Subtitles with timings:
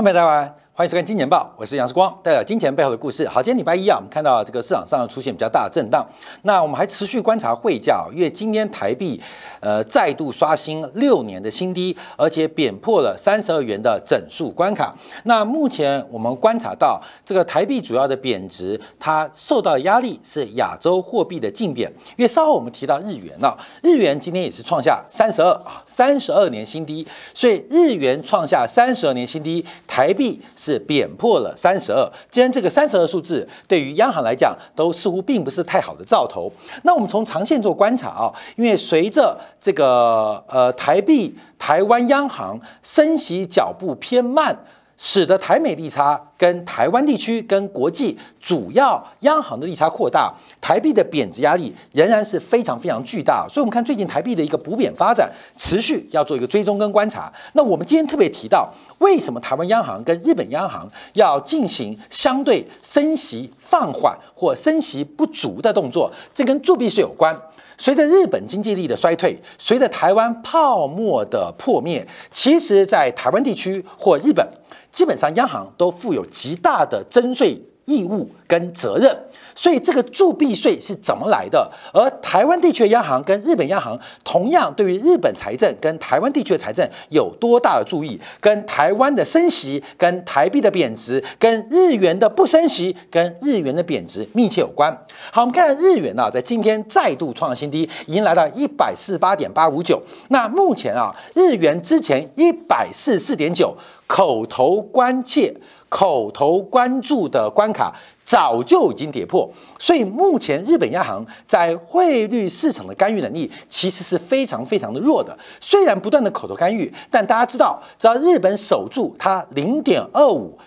[0.00, 0.67] 欢迎大家。
[0.78, 3.26] 欢迎收看《金钱报》，我是杨世光，带来金钱背后的故事。
[3.26, 6.06] 好，今天礼拜一啊，我们看到这个市场上出现比较大的震荡。
[6.42, 9.20] 那我们还持续观察汇价，因为今天台币
[9.58, 14.94] 呃再度刷新六年的新低，而且贬破了三十二元的整数关卡。
[15.24, 21.92] 那目前我们观察到，这个台币主要的贬值，它受到压力是亚洲货币的竞贬。
[22.16, 27.04] 因为稍后我们提到日元了，日元今天也是创下三十二啊三十二年新低，
[27.34, 30.40] 所以日元创下三十二年新低，台币。
[30.68, 44.54] 是贬破了三十二，既然这个三十二数字对于央行来讲都似乎并不是太好的兆头，那我们从长线做观察啊，因为随着这个呃台币台湾央行升息脚步偏慢。
[45.00, 53.46] 使得台美利差跟台湾地区跟国际主要央行的利差扩大，台币的贬值压力仍然是非常非常巨大。
[53.48, 57.32] 所以，我们看最近台币的一个补贬发展，持续要做一个追踪跟观察。
[57.52, 66.12] 那我们今天特别提到，为什么台湾央行跟日本央行要进行相对升息放缓或升息不足的动作？
[66.34, 67.40] 这跟铸币税有关。
[67.78, 74.46] 随着日本经济力的衰退，随着台湾泡沫的破灭，其实，在台湾地区或日本。
[74.90, 79.16] 基本上，央行都负有极大的征税义务跟责任，
[79.58, 81.68] 所以这个铸币税是怎么来的？
[81.92, 88.20] 而台湾地区的央行跟日本央行同样对于日本财政跟台湾地区的财政有多大的注意？
[88.38, 94.96] 跟台湾的升息、跟台币的贬值、跟日元的不升息、跟日元的贬值密切有关。
[95.32, 100.00] 好，我们看日元啊，在今天再度创新低，已经来到一百四十八点八五九。
[100.28, 103.76] 那目前啊，日元之前一百四十四点九。
[104.06, 105.54] 口头关切、
[105.90, 107.94] 口头关注的关卡
[108.28, 115.34] 早就已经跌破，所以目前日本央行在汇率市场的干预能力其实是非常非常的弱的。
[115.62, 120.58] 虽然不断的口头干预，但大家知道，只要日本守住它零点二五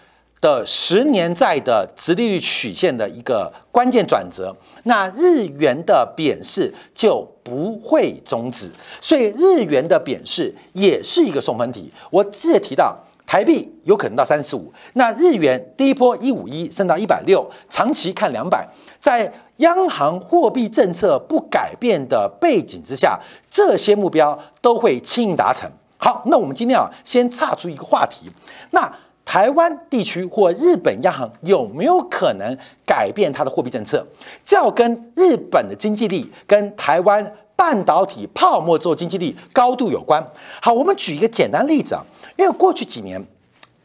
[0.41, 8.71] 的十年债的直利率曲线的一个关键转折，那日元的贬势就不会终止。
[8.99, 11.91] 所以日元的贬势也是一个送分题。
[12.09, 12.97] 我之前提到。
[13.31, 18.67] 台币有可能到三十五，那日元第一波一五一升到一百六，长期看两百，
[18.99, 23.17] 在央行货币政策不改变的背景之下，
[23.49, 25.71] 这些目标都会轻易达成。
[25.95, 28.29] 好，那我们今天啊，先岔出一个话题，
[28.71, 28.93] 那
[29.23, 32.53] 台湾地区或日本央行有没有可能
[32.85, 34.05] 改变它的货币政策？
[34.43, 40.21] 这要跟日本的经济力跟台湾半导体泡沫之后经济力高度有关。
[40.61, 42.03] 好，我们举一个简单例子啊。
[42.41, 43.23] 因为过去几年，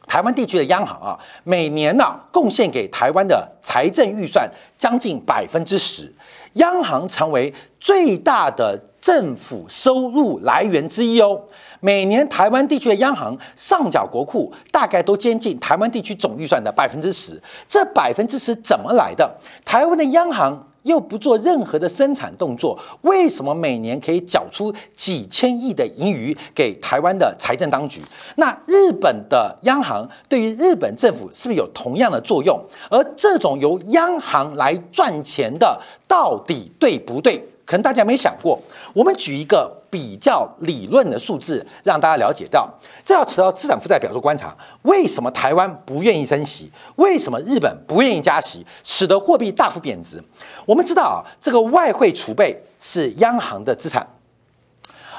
[0.07, 6.11] 台湾地区的央行啊，每年呢贡献给台湾的财政预算将近百分之十，
[6.55, 11.39] 央行成为最大的政府收入来源之一哦。
[11.81, 19.31] 每年台湾地区的央行上缴国库大概都接近台湾地区总预算的百分之十，这百分之十怎么来的？
[19.67, 20.67] 台湾的央行。
[20.87, 28.01] 又不做任何的生产动作，为什么每年可以缴出几千亿的盈余给台湾的财政当局？
[28.37, 32.59] 那日本的央行对于日本政府是不是有同样的作用？
[32.89, 37.45] 而这种由央行来赚钱的，到底对不对？
[37.67, 38.57] 可能大家没想过，
[38.95, 42.73] 我们举一个比较理论的数字，让大家了解到，
[43.05, 44.57] 这要扯到资产负债表做观察。
[44.83, 46.71] 为什么台湾不愿意升息？
[46.95, 50.23] 为什么日本不愿意加息，使得货币大幅贬值？
[50.65, 54.07] 我们知道啊，这个外汇储备是央行的资产，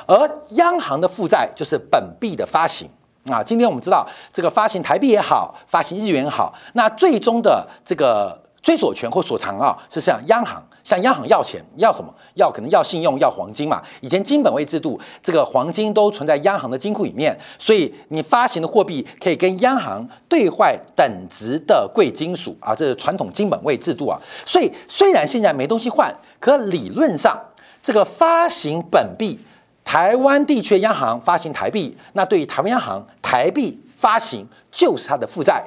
[0.05, 0.17] 而
[0.51, 2.89] 央行的负债就是本币的发行
[3.29, 3.43] 啊。
[3.43, 10.63] 今天我们知道，这个发行台币也好，发行日元也好，那最终的这个追索权或所偿啊，是向央行。
[10.87, 12.09] 向央行要钱，要什么？
[12.35, 13.83] 要可能要信用，要黄金嘛。
[13.99, 24.17] 以前金本位制度，这个黄金都存在央行的金库里面，所以你发行的货币可以跟央行兑换等值的贵金属啊，这是传统金本位制度啊。
[24.45, 27.37] 所以虽然现在没东西换，可理论上
[27.83, 29.37] 这个发行本币，
[29.83, 35.65] 台湾地区央行发行台币，那对于台湾央行台币发行就是它的负债。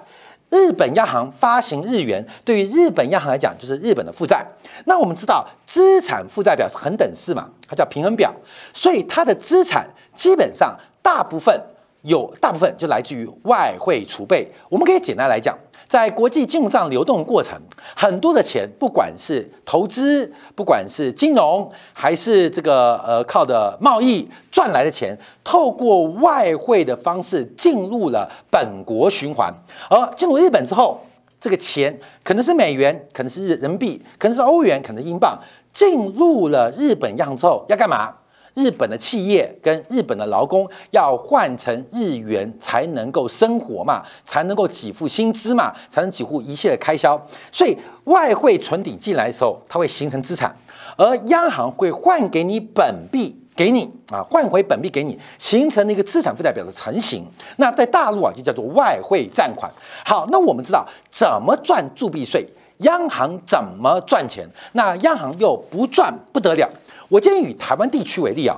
[0.51, 4.45] 日本央行发行日元，对于日本央行来讲就是日本的负债。
[4.85, 8.35] 那我们知道资产负债表是恒等式嘛，它叫平衡表，
[8.75, 11.59] 所以它的资产基本上大部分
[12.03, 14.51] 有大部分就来自于外汇储备。
[14.69, 15.57] 我们可以简单来讲。
[15.91, 17.61] 在国际金融账流动过程，
[17.97, 29.53] 很多的钱，不管是投资，不管是金融，还是这个呃靠的贸易赚来的钱，透过外汇的方式进入了本国循环。
[29.89, 31.01] 而进入日本之后，
[31.41, 35.37] 这个钱可能是美元，可能是人民币，可能是欧元，可能是英镑，
[35.73, 38.15] 进入了日本央行之后要干嘛？
[38.55, 47.21] 日本的企业跟日本的劳工要换成日元才能够生活嘛，才能够给付薪资嘛，才能给付一切的开销。
[47.53, 50.55] 所以外汇存底进来的时候，它会形成资产，
[50.97, 57.25] 而央行会换给你本币给你啊，换回本币给你，形成了一个资产负债表的成型。
[57.57, 59.71] 那在大陆啊，就叫做外汇占款。
[60.05, 62.47] 好，那我们知道怎么赚铸币税，
[62.79, 64.49] 央行怎么赚钱？
[64.73, 66.69] 那央行又不赚不得了。
[67.11, 68.57] 我建议以台湾地区为例啊，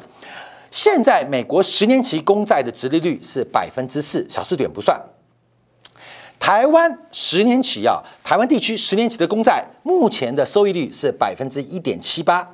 [0.70, 5.00] 现在美国十年期公债的殖利率是百分之四，小数点不算。
[6.38, 12.46] 台湾十年期啊，台湾地区十年期的公债目前的收益率是百分之一点七八。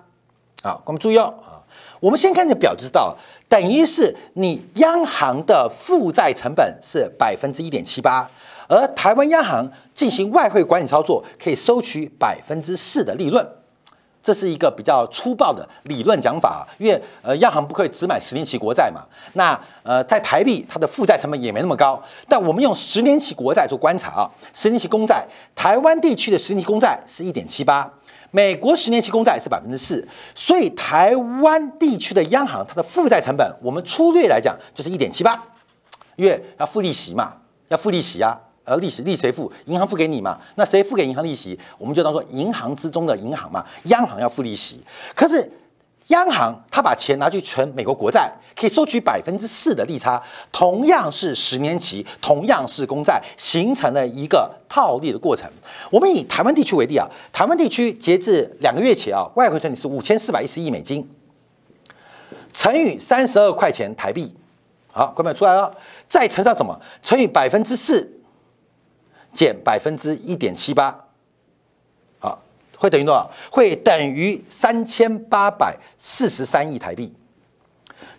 [0.62, 1.59] 啊，我们注意哦啊，
[1.99, 3.17] 我们先看这表就知道，
[3.49, 8.31] 等于是你央行的负债成本是百分之一点七八，
[8.69, 13.44] 而台湾央行进行外汇管理操作可以收取百分之四的利润。
[14.29, 19.01] 这是一个比较粗暴的理论讲法，因为呃，央行不可以只买十年期国债嘛。
[19.33, 21.99] 那呃，在台币它的负债成本也没那么高，
[22.29, 27.91] 但我们用十年期国债做观察啊，十年期公债，台湾地区的十年期公债是一点七八，
[28.31, 35.43] 美国十年期公债是百分之四，所以台湾地区的央行它的负债成本，我们粗略来讲就是一点七八，
[36.17, 37.33] 因为要付利息嘛，
[37.69, 38.39] 要付利息啊。
[38.69, 39.50] 而利息利谁付？
[39.65, 40.38] 银行付给你嘛？
[40.56, 41.59] 那谁付给银行利息？
[41.79, 43.65] 我们就当做银行之中的银行嘛。
[43.85, 44.81] 央行要付利息，
[45.15, 45.50] 可是
[46.09, 50.23] 央行他把钱拿去存美国国债，可以收取百分之四的利差。
[50.53, 55.50] 同样是十年期，同样是公债，形成了一个套利的过程。
[55.91, 61.09] 我们以台湾地区为例啊，台湾地区截至两个月前啊，外汇存底是五千四百一十亿美金，
[62.53, 64.35] 乘以三十二块钱台币，
[64.91, 65.75] 好，各位出来了，
[66.06, 66.79] 再乘上什么？
[67.03, 68.15] 乘以百分之四。
[69.33, 71.07] 减百分之一点七八，
[72.19, 72.41] 好，
[72.77, 73.31] 会等于多少？
[73.51, 77.15] 会等于三千八百四十三亿台币。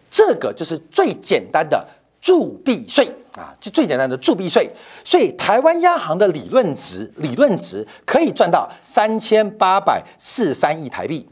[0.10, 1.88] 这个就是最简单的
[2.20, 4.70] 铸币税啊，就最简单的铸币税。
[5.04, 11.28] 所以台湾央行的理论值，理论值可以赚到三千八百四十三亿台币。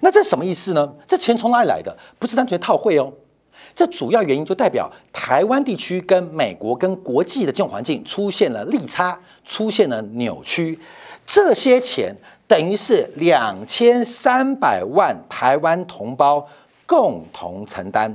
[0.00, 0.92] 那这什么意思呢？
[1.06, 1.96] 这钱从哪里来的？
[2.18, 3.12] 不是单纯套汇哦。
[3.74, 10.78] 这主要原因就代表台湾地区跟美国跟国际的金融环境出现了利差，出现了扭曲。
[11.24, 12.14] 这些钱
[12.46, 16.46] 等于是两千三百万台湾同胞
[16.84, 18.14] 共同承担，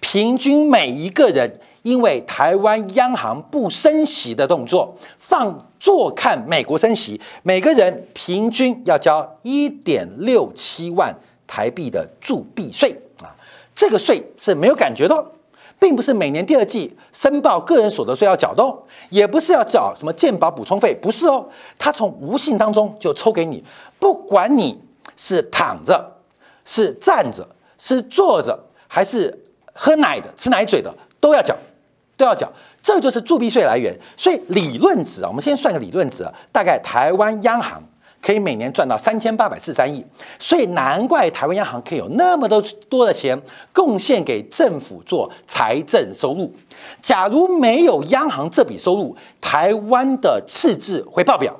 [0.00, 11.14] 平均每一个人因为台湾央行不升息的动作，放坐看美国升息，每个人平均要交一点六七万
[11.46, 12.96] 台币的铸币税。
[13.74, 15.26] 这个税是没有感觉的，
[15.78, 18.78] 并不是每年第二季申报个人所得税要缴的哦，
[19.10, 21.46] 也不是要缴什么健保补充费，不是哦，
[21.78, 23.64] 它从无形当中就抽给你，
[23.98, 24.80] 不管你
[25.16, 26.18] 是躺着、
[26.64, 29.36] 是站着、是坐着，还是
[29.72, 31.56] 喝奶的、吃奶嘴的，都要缴，
[32.16, 32.50] 都要缴，
[32.80, 33.92] 这就是铸币税来源。
[34.16, 37.82] 所以理论值啊，我们先算个理论值，大概台湾央行。
[38.24, 40.02] 可以每年赚到三千八百四十三亿，
[40.38, 43.38] 所以难怪台湾央行可以有那么多多的钱
[43.70, 46.50] 贡献给政府做财政收入。
[47.02, 51.54] 假如没有央行这笔收入，台湾的赤字会爆表，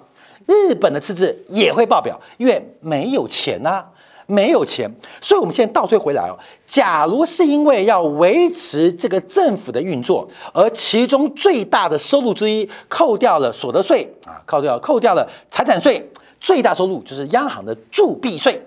[0.46, 3.84] 日本的赤字也会爆表，因为没有钱呐，
[4.26, 4.90] 没有钱。
[5.20, 16.11] 所以我们现在倒推回来哦，假如是因为要维持这个政府的运作，而其中最大的收入之一扣掉了所得税啊，扣掉扣掉了财产税。
[16.45, 18.63] 最大收入就是央行的铸币税，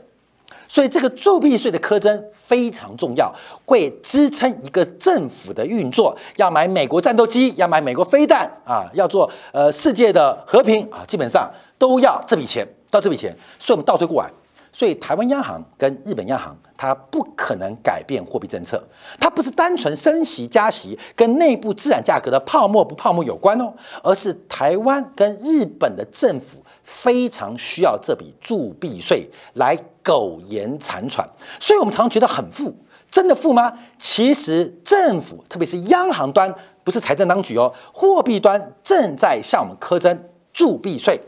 [0.67, 3.31] 所以这个铸币税的苛征非常重要，
[3.65, 6.17] 会支撑一个政府的运作。
[6.37, 13.31] 要买美国战斗机，要买美国飞弹啊，要做呃世界的和平啊，基本上都要这笔钱，到这笔钱。
[13.59, 14.31] 所以我们倒推过来，
[14.71, 18.83] 所以台湾央行跟日本央行，它不可能改变货币政策，
[19.19, 26.57] 它不是单纯升息加息跟内部资产价格的泡沫不泡沫有关哦，而是台湾跟日本的政府。
[26.87, 31.27] 非常需要这笔铸币税来苟延残喘，
[31.59, 32.73] 所以我们常常觉得很富，
[33.11, 33.73] 真的富吗？
[33.99, 36.51] 其实政府，特别是央行端，
[36.85, 40.17] 不是财政当局哦，货币端正在向我们苛征
[40.53, 41.19] 铸币税。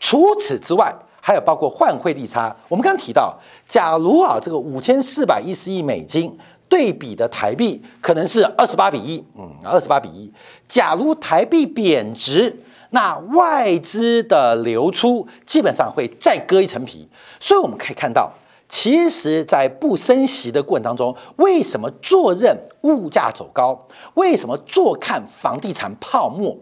[0.00, 2.54] 除此之外，还有包括换汇利差。
[2.68, 6.36] 我们刚刚提到，假如啊，这个五千四百一十亿美金
[6.68, 10.28] 对比的台币可能是二十八比一，嗯，二十八比一。
[10.66, 12.58] 假如台币贬值。
[12.94, 17.08] 那外资的流出基本上会再割一层皮，
[17.40, 18.32] 所以我们可以看到，
[18.68, 23.84] 其实，在不升息的过程当中，为什么坐任物价走高？
[24.14, 26.56] 为什么坐看房地产泡沫？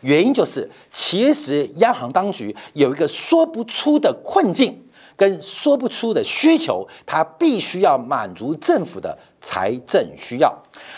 [0.00, 4.85] 原因就是，其实央行当局有一个说不出的困境，
[5.16, 10.54] 跟说不出的需求，它必须要满足政府的财政需要。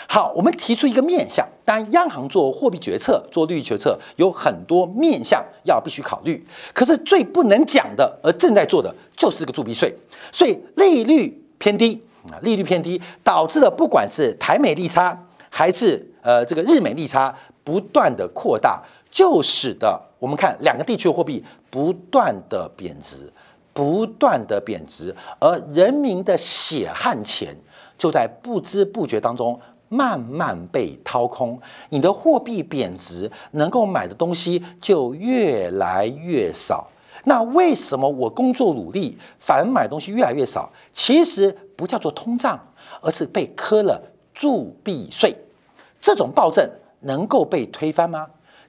[0.09, 6.45] 好，我们提出一个面向，当然央行做货币决策、做利率决策有很多面向要必须考虑，
[6.75, 9.95] 可是最不能讲的，而正在做的就是这个铸币税，
[10.33, 15.17] 所以利率偏低啊，利率偏低导致了不管是台美利差
[15.49, 23.31] 还是呃这个日美利差不断的扩大，就使得我们看两个地区的货币不断的贬值，
[23.79, 27.55] 不断的贬值，而人民的血汗钱
[27.97, 29.61] 就在不知不觉当中。
[29.91, 31.59] 慢慢被掏空，
[31.89, 36.91] 你的货币贬值，能够买的东西就越来越少。
[37.25, 40.71] 那为什么我工作努力，反而买东西越来越少？
[40.93, 42.61] 其实不叫做通胀，
[43.01, 43.99] 而是被磕了
[44.35, 45.35] 铸币税。
[45.99, 46.69] 这种暴政
[47.01, 48.27] 能够被推翻吗？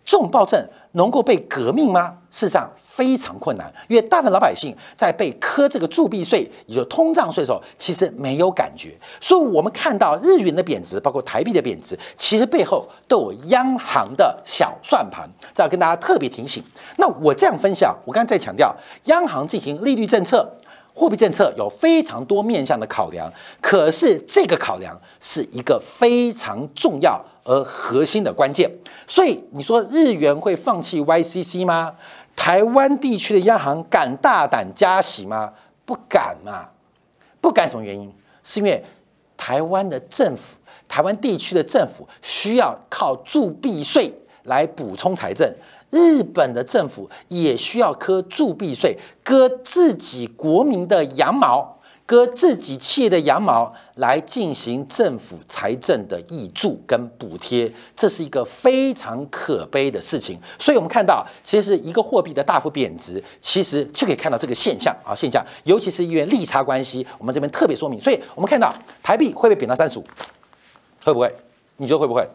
[0.10, 0.60] 这种暴政
[0.94, 2.16] 能够被革命吗？
[2.32, 8.98] 事实上非常困难，因为大部分老百姓在被磕这个铸币税，也就通胀税的时候，其实没有感觉。
[9.22, 15.30] 所以，我们看到日元的贬值，包括台币的贬值，其实背后都有央行的小算盘。
[15.54, 16.64] 这要跟大家特别提醒。
[16.98, 20.52] 那我这样分享，我刚才在强调，央行进行利率政策。
[20.94, 23.32] 货币政策有非常多面向的考量，
[23.62, 28.70] 可是这个考量是一个非常重要而核心的关键。
[29.08, 31.96] 所以你说日元会放弃 YCC 吗？
[32.36, 35.54] 台湾地区的央行敢大胆加息吗？
[35.86, 36.70] 不敢嘛？
[37.42, 38.14] 不敢什么原因？
[38.44, 38.84] 是因为
[39.38, 45.50] 台湾的政府、台湾地区的政府需要靠铸币税来补充财政。
[45.90, 60.40] 日本的政府也需要割铸币税，割自己国民的羊毛，割自己企业的羊毛，来进行政府财政的益助跟补贴，这是一个非常可悲的事情。
[60.60, 68.00] 所以，我们看到，其实一个货币的大幅贬值，其实就可以看到这个现象啊，现象，尤其是因为利差关系，我们这边特别说明。
[68.00, 70.04] 所以我们看到台币会不会贬到三十五？
[71.04, 71.34] 会不会？
[71.78, 72.28] 你觉得会不会？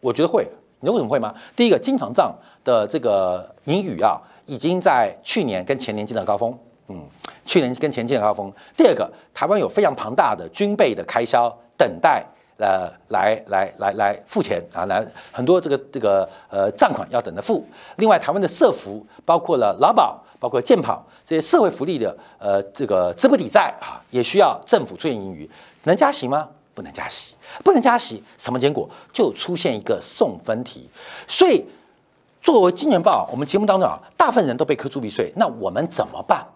[0.00, 0.48] 我觉得会。
[0.82, 1.32] 你为什么会吗？
[1.54, 2.34] 第一个，经常账
[2.64, 6.52] 的这个盈余啊，已经在去年跟前年见到高峰，
[6.88, 7.00] 嗯，
[7.44, 8.52] 去年跟前见高峰。
[8.76, 12.24] 第二个，台湾有非常庞大的军备的开销等待
[12.58, 17.64] 呃来来来来付钱啊，来很多这个这个呃账款要等着付。
[17.96, 25.48] 另外，台湾的社福包括了劳保、包括健保这些社会福利的呃这个资不抵债啊，也需要政府出现盈余，
[25.84, 26.48] 能加息吗？
[26.74, 27.31] 不能加息，
[27.64, 30.88] 不能加息，什么结果就出现一个送分题。
[31.26, 31.64] 所以，
[32.40, 36.46] 作为金元报，我们节目当中啊，大部分人都被科铸币税，那我们怎么办？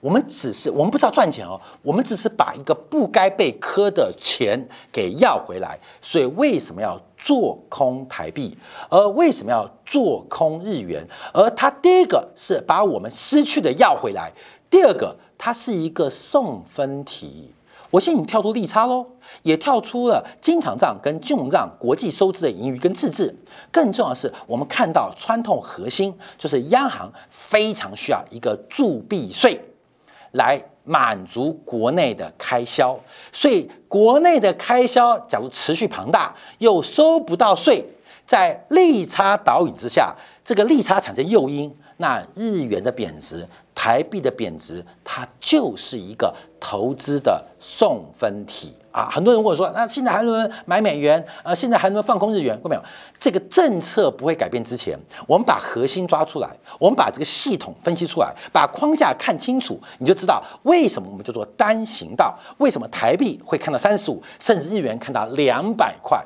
[0.00, 4.58] 我们只是我们不知道赚钱哦，我们只是把一个不该被磕的钱
[4.90, 5.78] 给要回来。
[6.00, 8.56] 所以为什么要做空台币？
[8.88, 11.06] 而为什么要做空日元？
[11.34, 14.32] 而它第一个是把我们失去的要回来，
[14.70, 17.52] 第二个它是一个送分题。
[17.90, 19.04] 我现在已经跳出利差喽，
[19.42, 23.34] 也跳出了经常账跟金融账国际收支的盈余跟赤字。
[23.72, 29.60] 更重要的是，我们看到穿透核心，就是央行非常需要一个铸币税
[30.32, 32.98] 来满足国内的开销。
[33.32, 37.84] 所以，国内的开销假如持续庞大，又收不到税，
[38.24, 43.48] 在利差导引之下，这个利差产生诱因，那日元的贬值。
[43.82, 49.08] 台币的贬值，它就是一个投资的送分题啊！
[49.10, 51.24] 很多人问我说：“那现在还能买美元？
[51.42, 52.82] 呃，现在还能放空日元？”过没有？
[53.18, 66.22] 这个政策不会改变之前，我们把核心抓出来，我们把这个系统分析出来，把框架看清楚，你就知道为什么我们叫做单行道，为什么台币会看到三十五，甚至日元看到两百块？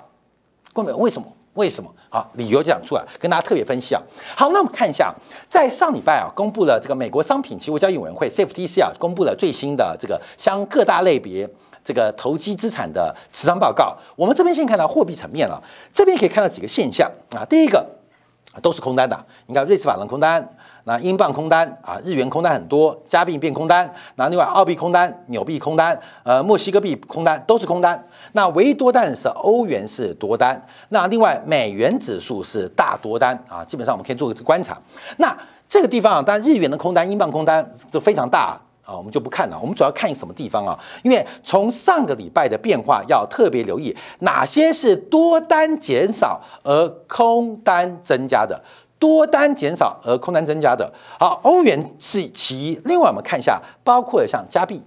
[0.73, 0.96] 过没有？
[0.96, 1.28] 为什么？
[1.54, 1.90] 为什么？
[2.08, 4.02] 好，理由讲出来，跟大家特别分析啊。
[4.37, 5.12] 好，那我们看一下，
[5.49, 11.49] 在上礼拜啊，公布了这个美国商品期货交易委员会 CFTC 啊，公布了最新的这个相各大类别
[11.82, 13.96] 这个投机资产的持仓报告。
[14.16, 17.44] 我们这边先看到货币层面了，这边可以看到几个现象啊。
[17.44, 17.87] 第一个
[18.62, 20.56] 都是空单的，你看瑞士法郎空单。
[20.84, 28.02] 那英镑空单啊，日元空单很多，加币变空单，那另外澳币空单、纽币空单，呃，墨西哥币空单都是空单。
[28.32, 30.60] 那唯一多单是欧元是多单，
[30.90, 33.64] 那另外美元指数是大多单啊。
[33.64, 34.78] 基本上我们可以做个观察。
[35.16, 35.34] 那
[35.66, 39.58] 这个地方啊，当然日元的空单、英镑空单都非常大啊，我们就不看了。
[39.58, 40.78] 我们主要看什么地方啊？
[41.02, 48.62] 因为从上个礼拜的变化要特别留意哪些是多单减少而空单增加的。
[48.98, 52.80] 多单减少而空单增加的，好，欧元是其一。
[52.84, 54.82] 另外，我们看一下，包括像加币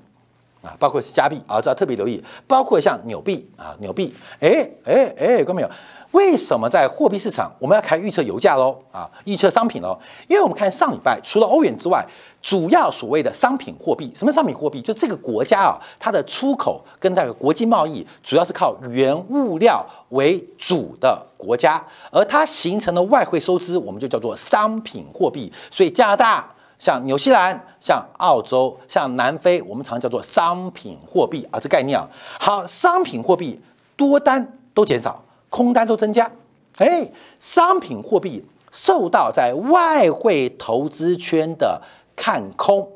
[0.63, 2.23] 啊，包括是加币啊，这要特别留意。
[2.47, 5.69] 包括像纽币啊，纽币，哎哎哎，看到没有？
[6.11, 8.77] 为什么在货币市场我们要开预测油价喽？
[8.91, 9.97] 啊，预测商品喽？
[10.27, 12.05] 因为我们看上礼拜除了欧元之外，
[12.41, 14.81] 主要所谓的商品货币，什么商品货币？
[14.81, 25.51] 就这个国家啊，它的出口跟那个国际贸易主要是靠原物料为主的国家，而它形成的外汇收支，我们就叫做商品货币。
[25.69, 26.49] 所以加拿大、
[26.79, 32.07] 像纽西兰、像澳洲、像南非，我们常叫做商品货币啊，这概念啊。
[32.39, 33.61] 好，商品货币
[33.97, 35.21] 多单都减少。
[35.57, 36.31] 空单都增加，
[36.77, 37.09] 哎，
[37.39, 41.81] 商品货币受到在外汇投资圈的
[42.15, 42.87] 看空，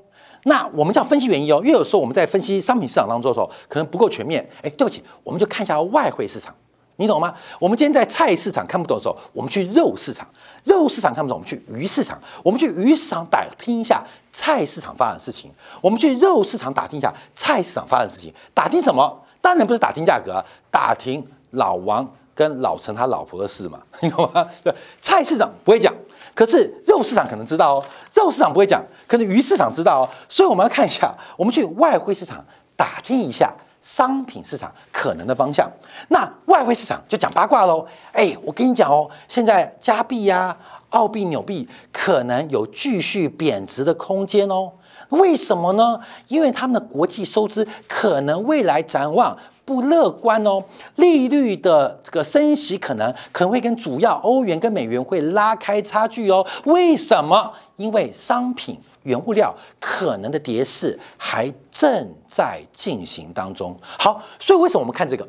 [0.43, 4.47] 那我们叫分析原因哦，因为有时候我们在分析商品市场当中的时候，可能不够全面。
[4.61, 6.55] 哎，对不起，我们就看一下外汇市场，
[6.97, 7.33] 你懂吗？
[7.57, 10.23] 我们今天在菜市场看不懂的时候，我们去肉市场；
[10.63, 15.49] 肉市场看不懂，我们去鱼市场；我们去鱼市场打听一下菜市场发生的事情；
[15.81, 18.31] 我们去肉市场打听一下菜市场发生的事情。
[18.53, 19.19] 打听什么？
[19.41, 22.07] 当然不是打听价格，打听老王。
[22.33, 24.47] 跟老陈他老婆的事嘛， 你懂吗？
[24.63, 25.93] 对，菜市场不会讲，
[26.33, 27.85] 可是肉市场可能知道哦。
[28.13, 30.09] 肉市场不会讲，可能鱼市场知道哦。
[30.29, 32.43] 所以我们要看一下，我们去外汇市场
[32.75, 35.69] 打听一下商品市场可能的方向。
[36.09, 37.85] 那外汇市场就讲八卦喽。
[38.11, 40.57] 哎，我跟你讲哦，现在加币呀、
[40.89, 44.71] 澳币、纽币可能有继续贬值的空间哦。
[45.09, 45.99] 为什么呢？
[46.29, 49.37] 因为他们的国际收支可能未来展望。
[49.71, 50.61] 不乐观哦，
[50.97, 56.45] 利率的这个升息可能可能会跟主要欧元跟美元会拉开差距哦。
[56.65, 57.53] 为什么？
[57.77, 63.75] 因为商品原物料可能的跌势还正在进行当中。
[63.97, 65.25] 好，所以为什么我们看这个？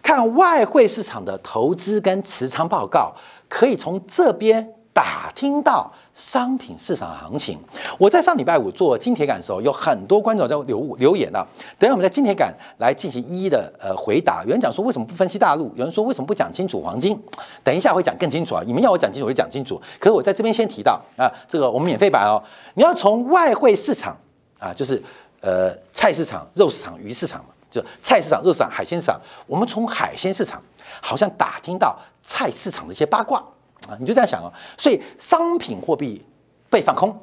[0.00, 3.12] 看外汇市场的投资跟持仓报告，
[3.48, 4.74] 可以从这边。
[5.00, 7.58] 打听到商品市场行情，
[7.96, 11.42] 我在上礼拜五做金铁杆的时候，有很多观众在留留言啊。
[11.78, 14.44] 等下我们在金铁杆来进行一一的呃回答。
[14.44, 15.72] 有人讲说为什么不分析大陆？
[15.74, 17.18] 有人说为什么不讲清楚黄金？
[17.64, 18.62] 等一下会讲更清楚啊！
[18.66, 19.80] 你们要我讲清楚，我就讲清楚。
[19.98, 22.42] 可是我在这边先提到啊，这个我们免费版哦。
[22.74, 24.14] 你要从外汇市场
[24.58, 25.02] 啊，就是
[25.40, 29.18] 呃菜市场、肉市场、鱼市场嘛，就菜市场、肉市场、海鲜市场。
[29.46, 30.62] 我们从海鲜市场
[31.00, 33.42] 好像打听到菜市场的一些八卦。
[33.90, 36.24] 啊，你就这样想哦，所以商品货币
[36.70, 37.18] 被放空，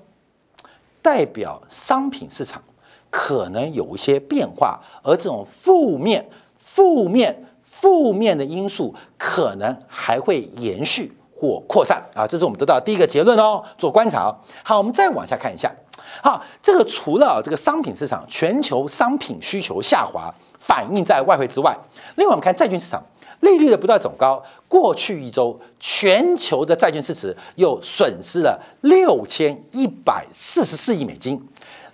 [1.01, 2.62] 代表商品市场
[3.10, 13.63] 可能有一些变化，而这种负面、负面、负面的因素可能还会延续或扩散啊，这是我们得到第一个结论哦。
[13.77, 15.73] 做观察哦，好，我们再往下看一下，
[16.21, 21.73] 好，这个除了这个商品市场全球商品需求下滑反映在外汇之外，
[22.17, 23.01] 另外我们看债券市场。
[23.41, 31.41] 利率的不断走高，过去一周全球的债券市值又损失了六千一百四十四亿美金，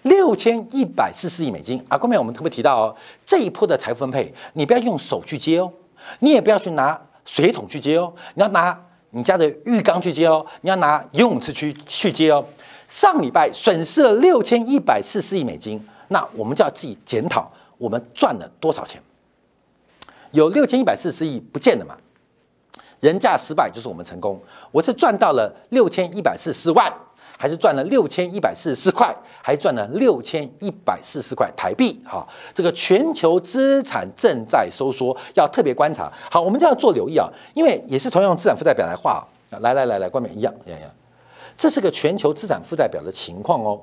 [0.03, 1.97] 六千一百四十亿美金啊！
[1.97, 5.71] 后面我们特别提到哦，这一波的财富分配，你不要用手去接哦，
[6.19, 8.77] 你也不要去拿水桶去接哦，你要拿
[9.11, 12.43] 你家的浴缸去接哦，你要拿游泳池去去接哦。
[12.87, 19.01] 上礼拜损失了六千一百四十亿美金，那我们就要自己检讨，我们赚了多少钱？
[20.33, 21.95] 有六千一百四十亿不见了嘛？
[22.99, 24.39] 人价失败就是我们成功。
[24.71, 26.91] 我是赚到了六千一百四十万，
[27.37, 32.01] 还是赚了六千一百四十四块，还赚了六千一百四十块台币？
[32.03, 36.11] 哈，这个全球资产正在收缩，要特别观察。
[36.31, 39.25] 好，我们就要做留意啊，因为也是同样资产负债表来画。
[39.59, 40.89] 来来来来，观众一样一样一样，
[41.55, 43.79] 这是个全球资产负债表的情况哦。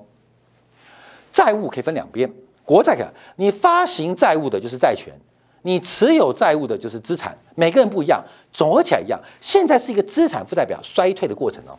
[1.30, 2.28] 债务可以分两边，
[2.64, 5.14] 国债看，你发行债务的就是债权。
[5.62, 9.20] 你持有债务的就是资产，每个人不一样，总合起来一样。
[9.40, 11.76] 现在是一个资产负债表衰退的过程哦，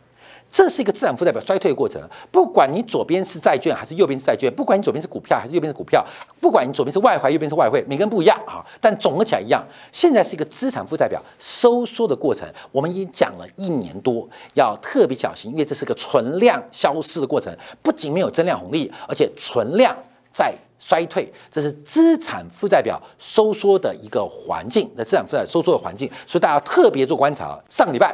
[0.52, 2.02] 这是一个资产负债表衰退的过程。
[2.30, 6.06] 不管你左边是债券还是右边是债券，不管你左边是股票还是右边是股票，
[6.40, 9.66] 不管你左边是外汇右边是外汇，每个人不一样啊，但总合起来一样。
[9.92, 19.98] 现在是一个资产负债表收缩的过程，我们已经讲了一年多，要特别小心，因为这是个存量消失的过程，不仅没有增量红利，而且存量
[20.32, 20.54] 在。
[20.84, 27.56] 衰退，这是资产负债表收缩的一个环境，那资产负债收缩的环境，所以大家特别做观察。
[27.70, 28.12] 上个礼拜，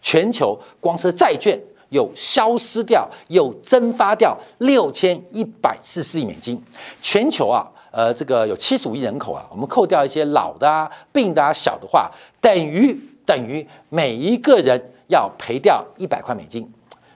[0.00, 1.56] 全球光是债券
[1.90, 6.60] 有消失掉，有蒸发掉六千一百四十亿美金。
[7.00, 12.92] 全球啊，呃，这个有七十五亿人口啊，我们扣掉一些老的啊、病的啊、小的话，等于
[13.24, 16.68] 等于每一个人要赔掉一百块美金。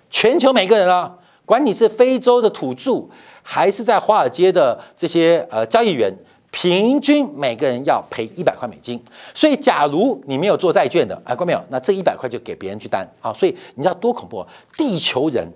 [0.09, 3.09] 全球每个人啊，管你是非洲的土著。
[3.47, 6.13] 还是在华尔街的这些呃交易员，
[6.51, 9.01] 平均每个人要赔一百块美金。
[9.35, 11.63] 所以，假如你没有做债券的，哎，过没有？
[11.69, 13.33] 那这一百块就给别人去担啊。
[13.33, 14.45] 所以你知道多恐怖？
[14.77, 15.47] 地球人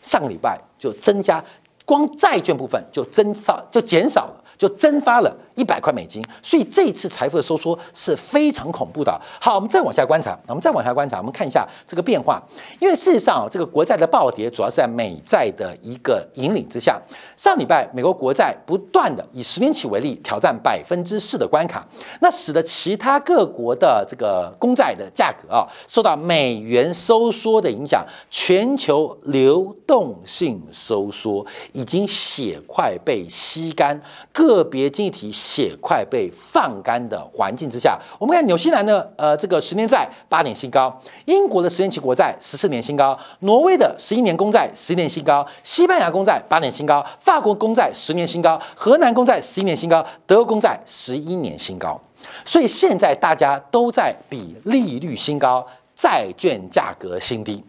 [0.00, 1.44] 上个礼拜就增加，
[1.84, 9.20] 光债券部分就增少，就减少了，就蒸发了一百块美金，所以这一次财富的收缩是非常恐怖的。
[9.40, 12.42] 好，我们再往下观察，我们再往下观察，我们看一下这个变化。
[12.80, 17.00] 因为事实上，这个国债的暴跌主要是在美债的一个引领之下。
[17.36, 21.86] 上礼拜，美国国债不断的以十年期为例挑战百分之四的关卡，
[22.20, 34.00] 那使得其他各国的这个公债的价格啊受到美元收缩的影响，全球流动性收缩已经血块被吸干，
[34.32, 52.00] 个别经济体血块被放干的环境之下，我们看纽西兰的呃这个十年债八年新高，英国的十年期国债十四年新高，挪威的十一年公债十年新高，西班牙公债八年新高，法国公债十年新高，荷兰公债十一年新高，德国公债十一年新高。
[52.46, 57.62] 所以现在大家都在比利率新高，债券价格新低。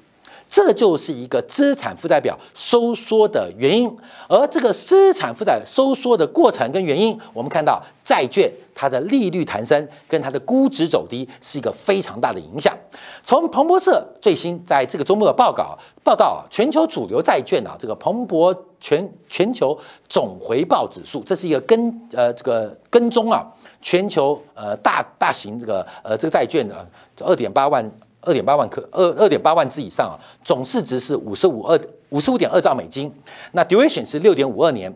[0.55, 3.93] 这就是一个资产负债表收缩的原因，
[4.29, 12.73] 而这个资产负债收缩的过程跟原因，我们看到债券它的利率弹升跟它的估值走低是一个非常大的影响。
[13.21, 23.45] 从彭博社最新在这个周末的报告报道，全球主流债券啊，这个彭博全全球总回报指数，这是一个跟呃这个跟踪啊
[23.81, 26.87] 全球呃大大型这个呃这个债券的
[27.19, 27.91] 二点八万。
[28.25, 33.11] 二点八万颗，二二点八万只以上啊，总市值是五十五二五十五点二兆美金，
[33.53, 34.93] 那 duration 是六点五二年，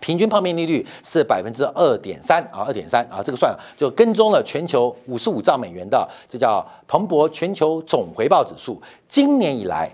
[0.00, 9.90] 平均泡面利率是百分之二点三啊，二点三啊，这个算了就跟踪了全球五十五兆美元的，这叫彭博全球总回报指数，今年以来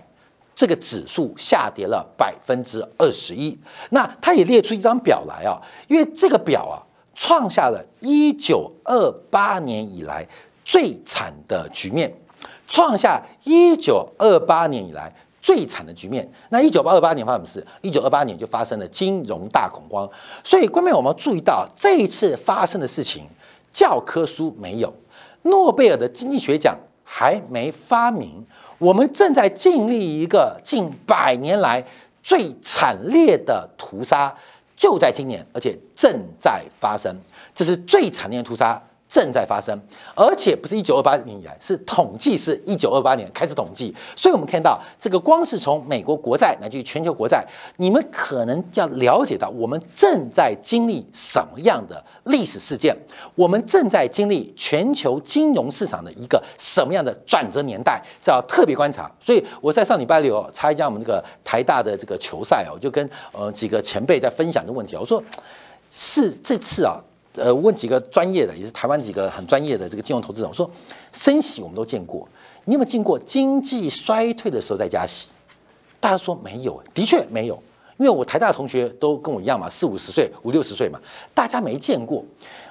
[0.55, 3.57] 这个指数下跌了百分之二十一，
[3.89, 6.79] 那他也列出一张表来啊，因为这个表啊，
[7.13, 10.25] 创下了一九二八年以来
[10.63, 12.13] 最惨的局面。
[12.67, 16.27] 创下一九二八年以来最惨的局面。
[16.49, 17.67] 那一九八二八年发生什么事？
[17.81, 20.09] 一九二八年就发生了金融大恐慌。
[20.43, 23.25] 所以，观众我们注意到这一次发生的事情，
[23.71, 24.93] 教科书没有，
[25.43, 28.45] 诺贝尔的经济学奖还没发明。
[28.79, 31.85] 我们正在经历一个近百年来
[32.23, 34.35] 最惨烈的屠杀，
[34.75, 37.15] 就在今年，而且正在发生。
[37.53, 38.81] 这是最惨烈的屠杀。
[39.15, 39.73] 正在发生，
[40.13, 47.41] 而且不是一九二八年以来，是统计是一九二八年开始统计，所以我们看到这个光是从美国国债乃至于全球国债，
[47.77, 52.93] 你们可能要了解到我们正在经历什么样的历史事件，
[53.35, 59.09] 我们正在经历全球金融市场的一个什么样的转折年代，这要特别观察。
[59.21, 65.23] 所以我在上礼拜六参加我们这个台大的这个球赛哦，我就跟呃几个前辈在分享这个问题，我说
[65.89, 66.99] 是这次啊。
[67.35, 70.69] 呃，问几个专业的，也是台湾几个很专业的这个金融投资人，我说
[71.11, 72.27] 升息我们都见过，
[72.63, 75.27] 你有没有见过经济衰退的时候再加息？
[75.99, 77.55] 大家说没有，的确没有，
[77.97, 80.99] 因为我台大的同学都跟我一样嘛，四五十岁、五六十岁嘛，
[81.33, 82.23] 大家没见过。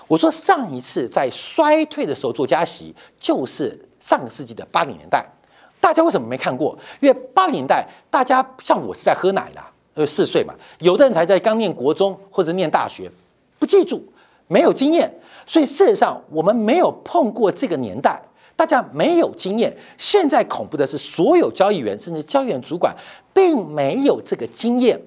[0.06, 5.24] 我说上一次在衰退的时候做加息，就是上个世纪的八零年代，
[5.80, 6.78] 大家为什么没看过？
[7.00, 9.60] 因为八零年代大家像我是在喝奶的，
[9.94, 13.10] 呃，四岁嘛，有的人才在刚念国中或者念大学，
[13.58, 14.02] 不记住。
[14.46, 15.12] 没有经验，
[15.46, 18.20] 所以事实上我们没有碰过这个年代，
[18.54, 19.74] 大家没有经验。
[19.98, 22.94] 现在恐怖的是，所有交易员甚至交易员主管
[23.32, 25.00] 并没有这个经验。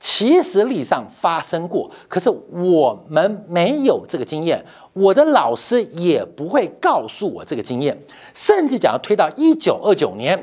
[0.00, 7.98] 其实历史上发生过，可是我们没有这个经验，我的老师也不会告诉我这个经验。
[8.34, 10.38] 甚至讲要推到一九二九年，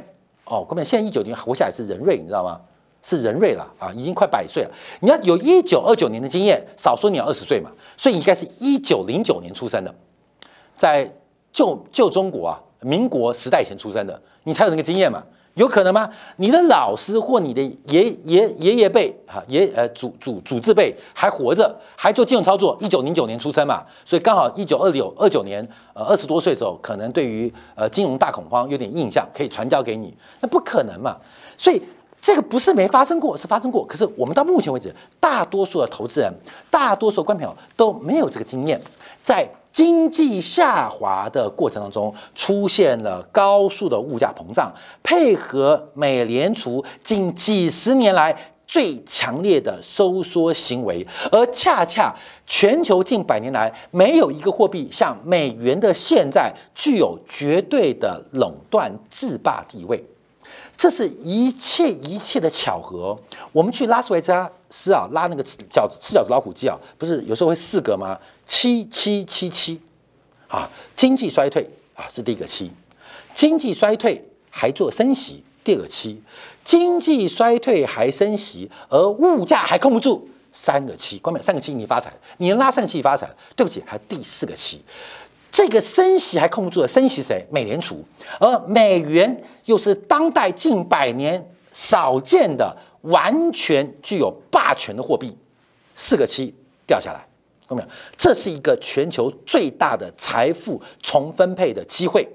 [0.46, 2.60] 哦，哥们，现在一九年活下来是人瑞，你知道吗？
[3.04, 4.72] 是人瑞了啊，已经快百岁了。
[5.00, 9.94] 你要有一九二九年的经验，少说你要二十岁嘛，所以应该是一九零九年出生的，
[10.76, 11.12] 在
[11.52, 15.24] 旧旧中国啊，民国时代前出生的，你才有那个经验嘛？
[15.56, 16.10] 有可能吗？
[16.38, 31.18] 你的老师或你的爷爷爷爷辈啊，爷呃祖祖祖字辈还活着，还做金融操作，一九零九年出生嘛，所以刚好一九二六二九年，呃二十多岁的时候，可能对于呃金融大恐慌有点印象，可以传教给你，那不可能嘛？
[31.58, 31.82] 所以。
[32.22, 33.84] 这个不是没发生过，是发生过。
[33.84, 36.32] 可是我们到目前为止，大多数的投资人、
[36.70, 38.80] 大多数观众朋友都没有这个经验。
[39.24, 48.36] 在经济下滑的过程当中，出现了高速的物价膨胀，配合美联储近几十年来
[48.68, 52.14] 最强烈的收缩行为，而恰恰
[52.46, 60.06] 全球近百年来没有一个货币像美元的现在具有绝对的垄断制霸地位。
[60.82, 63.16] 这是一切一切的巧合。
[63.52, 68.20] 我们去拉斯维加斯啊，拉那个饺子吃饺子老虎机啊，不是有时候会四个吗？
[68.48, 69.80] 七七七七
[70.48, 72.72] 啊，经济衰退啊是第一个七，
[73.32, 76.20] 经济衰退还做升息，第二个七，
[76.64, 83.30] 经济衰退还升息，而物价还控不住，三个七，关键三个七你发财，你能拉三个七发财？
[83.56, 84.84] 对不起，还第四个七，
[85.52, 87.46] 这个升息还控不住了，升息谁？
[87.52, 88.04] 美联储，
[88.40, 95.38] 而美元又是当代近百年少见的完全具有霸权的货币，
[95.94, 96.56] 四个七
[96.88, 97.20] 掉下来，
[97.68, 97.88] 看到没有？
[98.16, 102.28] 这是一个全球最大的财富重分配的机会，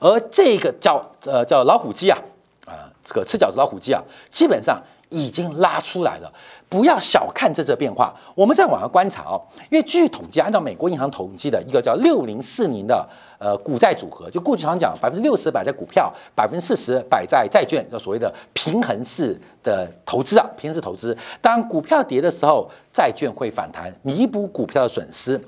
[0.00, 2.18] 而这个叫呃叫老虎机啊
[2.66, 4.82] 啊，这个吃饺子老虎机啊，基本上。
[5.14, 6.32] 已经拉出来了，
[6.72, 8.14] 不要小看这次变化。
[8.34, 13.06] 我们在网上观察哦，因为据统计，按照美国银行统计的一个叫六零四零的
[13.38, 21.14] 呃股债组合，就过去常讲百分之六十摆在股票，百分之四十摆在债券，叫所谓的平衡式的投资啊，平衡式投资。
[21.42, 25.38] 当股票跌的时候，债券会反弹，弥补股票的损失；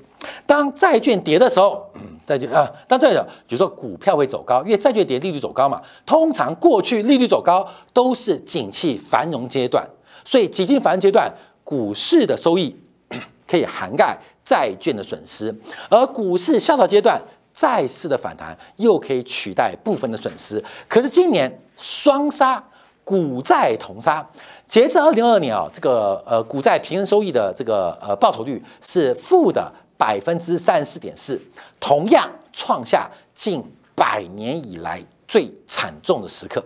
[0.45, 1.89] 当债券跌的时候，
[2.27, 5.81] 债券啊，当债券，比如说股票会走高，因为债券跌，利率走高嘛。
[6.05, 9.83] 通常过去利率走高都是景气繁荣阶段，
[10.25, 11.33] 所以景气繁荣阶段，
[11.63, 12.75] 股市的收益
[13.47, 15.55] 可以涵盖债券的损失，
[15.89, 17.21] 而股市下调阶段，
[17.53, 20.61] 债市的反弹又可以取代部分的损失。
[20.89, 22.61] 可是今年双杀，
[23.05, 24.27] 股债同杀。
[24.67, 29.71] 截至二零二二年啊，这个呃股债平衡收益的这个呃报酬率是负的。
[29.97, 31.39] 百分之三十四点四，
[31.79, 33.63] 同样创下近
[33.95, 36.61] 百年以来最惨重的时刻，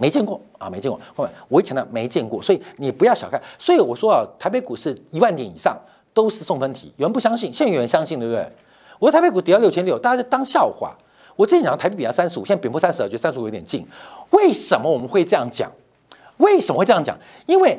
[0.00, 0.98] 没见过啊，没见过。
[1.14, 3.40] 后面我以前呢没见过，所以你不要小看。
[3.58, 5.78] 所以我说啊，台北股市一万点以上
[6.14, 8.50] 都是送分题，有人不相信，现在有人相信，对不对？
[8.98, 10.96] 我说台北股跌到六千六，大家就当笑话。
[11.36, 13.86] 我之前讲台北比较三十五，现在贬破三十二，觉得三十五有点近。
[14.30, 15.70] 为什么我们会这样讲？
[16.38, 17.16] 为什么会这样讲？
[17.46, 17.78] 因为。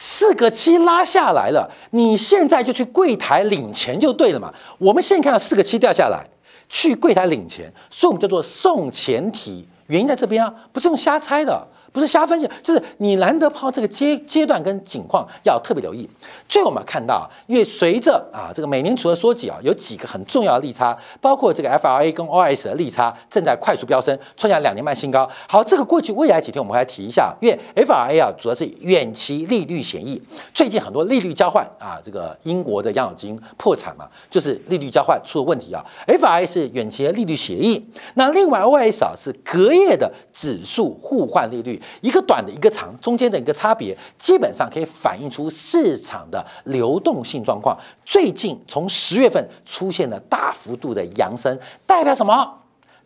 [0.00, 4.54] 四个七拉下来了，你现在就去柜台领钱就对了嘛。
[4.78, 6.24] 我们现在看到四个七掉下来，
[6.68, 11.68] 去柜台领钱，所以我们叫做送钱题，原因在这边啊，不是用瞎猜的。
[11.98, 16.08] 不是瞎分析，就是你难得抛这个阶阶段跟景况要特别留意。
[16.48, 25.28] 最后我们看到，因为随着啊这个美联储的缩紧啊，有几个很重要的利差，包括这个 FRA 跟 OIS 的利差正在快速飙升，创下两年半新高。
[25.48, 30.22] 好，这个过去未来几天我们会来提一下，因为 FRA 啊主要是远期利率协议，
[30.54, 35.84] 最近很多利率交换啊，这个英国的养老金破产嘛，就是利率交换出了问题啊。
[36.06, 37.84] FRA 是远期的利率协议，
[38.14, 41.82] 那另外 OIS 啊是隔夜的指数互换利率。
[42.00, 47.78] 一个短的，一个长，中间的一个差别，基本上可以反映出市场的流动性状况。
[48.04, 52.54] 最近从十月份出现了大幅度的扬升，代表什么？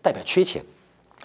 [0.00, 0.62] 代表缺钱，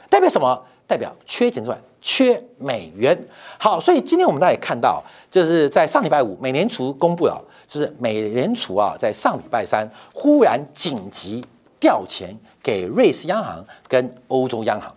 [0.10, 0.64] 代表什么？
[0.86, 3.28] 代表缺钱之外，缺美元。
[3.58, 11.44] 好，所以今天我们大家也看到，就是在上礼拜五，美联储公布了，就是美联储啊，在上礼拜三忽然紧急
[11.78, 14.90] 调钱给瑞士央行跟欧洲央行。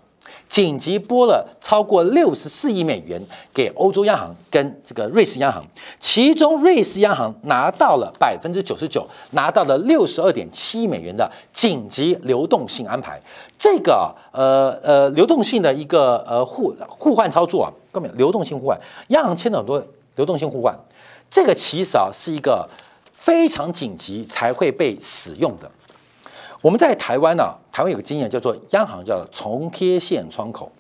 [0.51, 3.23] 紧急拨了超过六十四亿美元
[3.55, 5.65] 给欧洲央行跟这个瑞士央行，
[6.01, 13.21] 其中瑞士央行拿到了百分之九十九，拿到了六十二点七亿美元的紧急流动性安排。
[13.57, 18.77] 这个呃呃流动性的一个呃互互换操作啊，根本流动性互换，
[19.11, 19.81] 央行签了很多
[20.17, 20.77] 流动性互换，
[21.31, 22.69] 这个其实啊是一个
[23.13, 25.71] 非常紧急才会被使用的。
[26.61, 30.71] 我们在台湾呢，台湾有个经验叫做央行叫做重贴现窗口，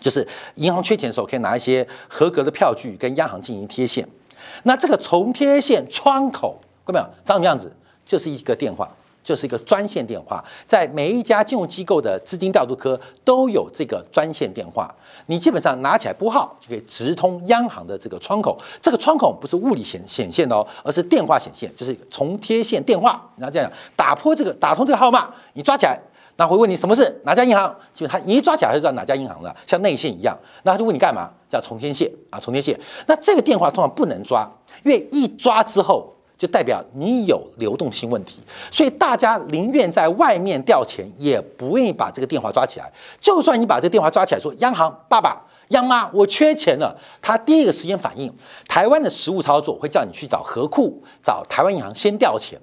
[0.00, 4.06] 就是银行缺钱的时候可以拿一些合格的票据跟央行进行贴现。
[4.64, 7.14] 那这个重贴现窗口，看到没有？
[7.24, 7.74] 长什么样子？
[8.04, 8.90] 就是一个电话。
[9.22, 14.92] 就是一个专线电话，在每一家金融机构的资金调度科都有这个专线电话。
[15.26, 18.58] 你基本上拿起来拨号就可以直通央行的这个窗口。
[18.80, 23.30] 这个窗口不是物理显显现的哦，而是电话显现，就是重贴线电话。
[23.36, 26.00] 然后这样打破这个打通这个号码，你抓起来，
[26.36, 27.20] 那会问你什么事？
[27.24, 27.74] 哪家银行？
[27.92, 30.36] 基本他一抓起来就知道哪家银行了，像内线一样。
[30.64, 31.30] 那他就问你干嘛？
[31.48, 32.78] 叫重贴线啊，重贴线。
[33.06, 34.50] 那这个电话通常不能抓，
[34.82, 36.12] 因为一抓之后。
[36.40, 42.90] 就代表你有流动性问题，所以大家宁愿在外面调钱，也不愿意把这个电话抓起来。
[43.20, 48.34] 就算你把这个电话抓起来，说央行爸爸、央妈，我缺钱了，他第一个时间反应，
[48.66, 52.58] 台湾的实物操作会叫你去找和库，找台湾银行先调钱。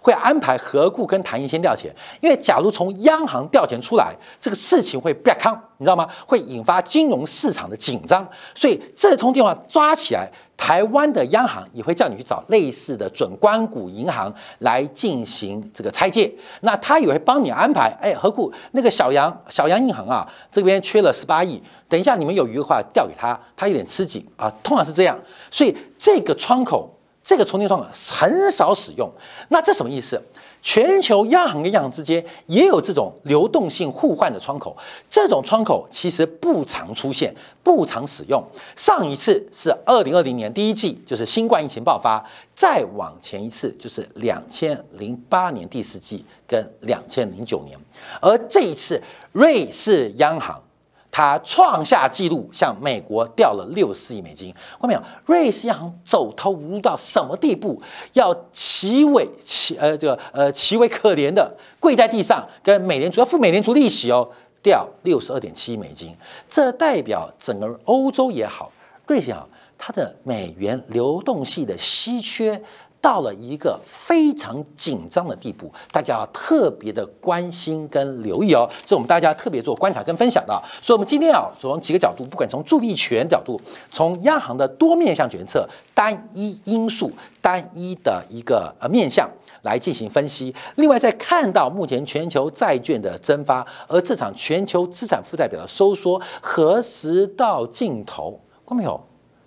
[0.00, 6.08] 会安排何故跟台银先调钱，因为假如从央行调钱出来，这个事情会变康，你知道吗？
[6.26, 16.32] 会引发金融市场的紧张，所以这通电话抓起来，台湾的央行也会叫你去找类似的准关谷银行来进行这个拆借，
[16.62, 25.18] 那他也会帮你安排，哎，何故那个小杨小杨银行啊，这边缺了十八亿，等一下你们有余的话调给他，他有点吃紧啊，通常是这样，
[25.50, 26.96] 所以这个窗口。
[27.22, 29.10] 这个充电窗口很少使用，
[29.48, 30.20] 那这什么意思？
[30.62, 34.76] 全球央行跟央行之间也有这种流动性互换的窗口，
[35.08, 38.44] 这种窗口其实不常出现，不常使用。
[38.76, 42.22] 上一次是二零二零年第一季，就是新冠疫情爆发；
[42.54, 47.78] 再往前一次就是两千零八年第四季跟两千零九年，
[48.20, 49.00] 而这一次
[49.32, 50.60] 瑞士央行。
[51.10, 54.52] 它创下纪录，向美国调了六十四亿美金。
[54.80, 55.02] 看到没有？
[55.26, 57.80] 瑞士央行走投无路到什么地步？
[58.12, 64.28] 要其为其呃这个呃其为可怜的跪在地上，跟美联储要付美联储利息哦，
[64.62, 66.14] 调六十二点七亿美金。
[66.48, 68.70] 这代表整个欧洲也好，
[69.06, 72.62] 瑞士也好，它的美元流动性的稀缺。
[73.00, 80.62] 到了一个非常紧张的地步，大家要特别的关心跟留意哦，是我们大家特别做观察跟分享的。
[80.82, 83.60] 所以，我们今天啊，从几个角度，不管从铸币权角度，
[83.90, 87.10] 从央行的多面向决策、单一因素、
[87.40, 89.28] 单一的一个呃面向
[89.62, 90.54] 来进行分析。
[90.76, 98.38] 另外，再看到目前全球债券的蒸发，而这场全球资产负债表的收缩何时到尽头？
[98.66, 99.00] 看到没有？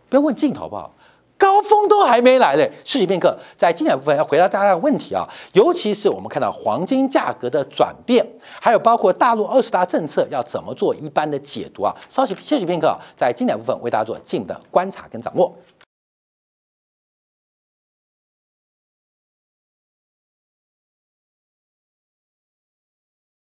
[0.09, 0.91] 不要问尽头，好不好？
[1.43, 8.25] 高峰都还没来嘞，休息片刻，在精彩部分要回答大家的问题啊，尤其是我们看到黄金价格的转变，
[8.61, 15.53] 还有包括大陆二十大政策要怎么做一般的解读啊，稍息休息片刻，在精彩部分为大家做进一步的观察跟掌握。